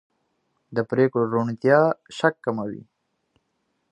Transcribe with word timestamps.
د 0.75 0.77
پرېکړو 0.89 1.31
روڼتیا 1.33 1.79
شک 2.17 2.35
کموي 2.45 2.81